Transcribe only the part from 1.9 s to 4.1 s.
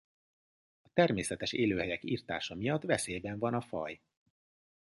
irtása miatt veszélyben van a faj.